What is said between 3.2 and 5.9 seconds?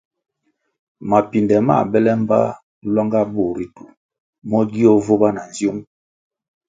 bur ritu mo gio vubah na nziung.